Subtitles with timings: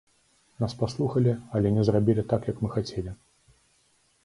[0.63, 3.17] Нас паслухалі, але не зрабілі так, як мы хацелі.